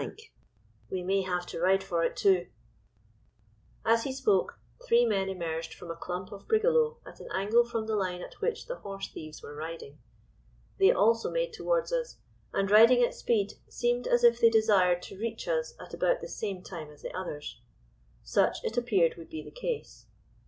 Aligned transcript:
we 0.89 1.03
may 1.03 1.21
have 1.21 1.45
to 1.45 1.59
ride 1.61 1.83
for 1.83 2.03
it 2.03 2.15
too—' 2.17 2.47
As 3.85 4.03
he 4.03 4.11
spoke, 4.11 4.57
three 4.87 5.05
men 5.05 5.29
emerged 5.29 5.75
from 5.75 5.91
a 5.91 5.95
clump 5.95 6.31
of 6.31 6.47
brigalow 6.47 6.97
at 7.05 7.19
an 7.19 7.27
angle 7.31 7.63
from 7.63 7.85
the 7.85 7.95
line 7.95 8.23
at 8.23 8.41
which 8.41 8.65
the 8.65 8.77
'horse 8.77 9.07
thieves' 9.09 9.43
were 9.43 9.53
riding. 9.53 9.99
They 10.79 10.89
also 10.91 11.29
made 11.29 11.53
towards 11.53 11.93
us, 11.93 12.17
and 12.51 12.71
riding 12.71 13.03
at 13.03 13.13
speed, 13.13 13.53
seemed 13.69 14.07
as 14.07 14.23
if 14.23 14.39
they 14.39 14.49
desired 14.49 15.03
to 15.03 15.19
reach 15.19 15.47
us 15.47 15.75
at 15.79 15.93
about 15.93 16.19
the 16.21 16.27
same 16.27 16.63
time 16.63 16.89
as 16.89 17.03
the 17.03 17.15
others. 17.15 17.61
Such, 18.23 18.63
it 18.63 18.77
appeared, 18.77 19.17
would 19.17 19.29
be 19.29 19.43
the 19.43 19.51
case. 19.51 20.07